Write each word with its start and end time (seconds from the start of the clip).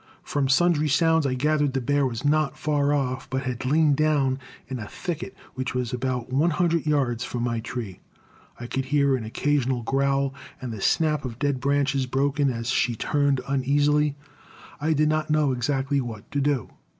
From 0.23 0.49
sundry 0.49 0.87
sounds 0.89 1.27
I 1.27 1.35
gathered 1.35 1.73
the 1.73 1.79
bear 1.79 2.07
was 2.07 2.25
not 2.25 2.57
far 2.57 2.91
off, 2.91 3.29
but 3.29 3.43
had 3.43 3.67
lain 3.67 3.93
down 3.93 4.39
in 4.67 4.79
a 4.79 4.87
thicket 4.87 5.35
which 5.53 5.75
was 5.75 5.93
about 5.93 6.33
one 6.33 6.49
hundred 6.49 6.87
yards 6.87 7.23
from 7.23 7.43
my 7.43 7.59
tree. 7.59 7.99
I 8.59 8.65
could 8.65 8.85
hear 8.85 9.15
an 9.15 9.23
occasional 9.23 9.83
growl, 9.83 10.33
and 10.59 10.73
the 10.73 10.81
snap 10.81 11.23
of 11.23 11.37
dead 11.37 11.59
branches, 11.59 12.07
broken 12.07 12.49
as 12.49 12.69
she 12.71 12.95
turned 12.95 13.41
uneasily. 13.47 14.15
I 14.79 14.93
did 14.93 15.07
not 15.07 15.29
know 15.29 15.51
exactly 15.51 16.01
what 16.01 16.31
to 16.31 16.41
do. 16.41 16.71